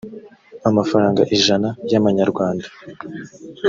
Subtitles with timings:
[0.69, 2.67] amafaranga ijana y amanyarwanda